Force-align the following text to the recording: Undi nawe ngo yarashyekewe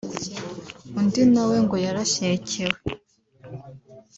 Undi 0.99 1.21
nawe 1.33 1.57
ngo 1.65 1.75
yarashyekewe 1.85 2.77